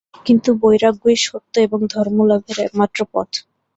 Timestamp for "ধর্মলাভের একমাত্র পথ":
1.93-3.29